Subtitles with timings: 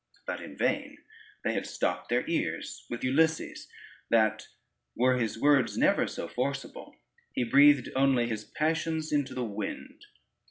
[0.25, 0.97] But in vain,
[1.43, 3.67] they had stopped their ears with Ulysses,
[4.09, 4.47] that
[4.95, 6.95] were his words never so forceable,
[7.33, 10.05] he breathed only his passions into the wind.